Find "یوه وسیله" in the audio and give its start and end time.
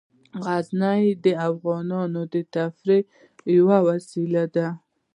3.57-4.43